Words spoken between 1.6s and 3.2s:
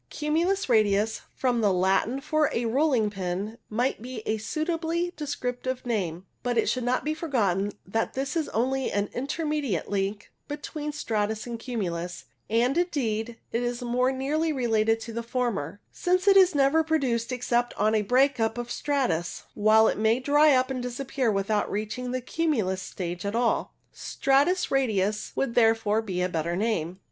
the Latin for a rolling